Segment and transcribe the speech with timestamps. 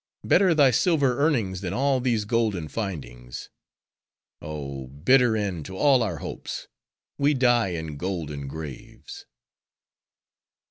[0.25, 3.51] —better thy silver earnings than all these golden findings.
[4.41, 9.27] Oh, bitter end to all our hopes—we die in golden graves."